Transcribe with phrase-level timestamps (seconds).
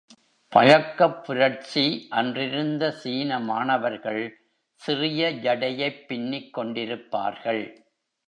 [0.49, 2.07] பழக்கப் புரட்சி
[2.09, 4.23] அன்றிருந்த சீன மாணவர்கள்
[4.73, 7.75] சிறிய ஜடையைப் பின்னிக் கொண்டிருப்பார்கள்.